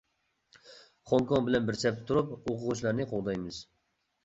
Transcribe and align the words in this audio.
خوڭكوڭ 1.11 1.45
بىلەن 1.51 1.69
بىر 1.69 1.79
سەپتە 1.83 2.07
تۇرۇپ 2.09 2.33
ئوقۇغۇچىلارنى 2.39 3.09
قوغدايمىز. 3.15 3.65